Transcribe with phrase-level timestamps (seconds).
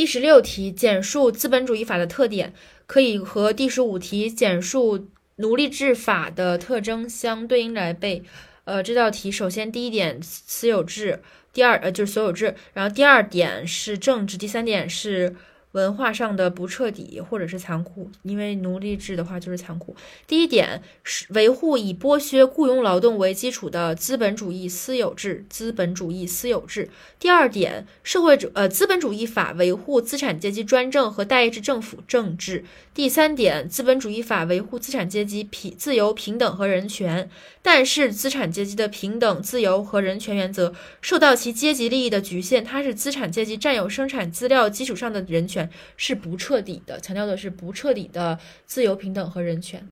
[0.00, 2.54] 第十六题，简述资本主义法的特点，
[2.86, 8.22] 可以和第十五题简述奴隶制法的特征相对应来背。
[8.64, 11.20] 呃，这道题首先第一点私有制，
[11.52, 15.36] 第二呃就是所有制，然后第二点是政治，第三点是。
[15.72, 19.94] 文化上的不彻底或者是残酷，因为奴隶制的话就是残酷。
[20.26, 26.88] 第一点是维护以剥削雇佣劳动为基础的资本主义私有制，资本主义私有制。
[27.18, 32.64] 第二点，社会主呃资本主义法维护资产阶级专政和代议制政府政治。
[32.92, 37.30] 第三点，资本主义法维护资产阶级平自由平等和人权，
[37.62, 45.59] 但是资产阶级的平等、自由和人权原则受到其阶级利益的局限，它是资产阶级占有生产资料基础上的人权。
[45.96, 49.88] 是不彻底的，强调的是不彻底的自由、平等和人权。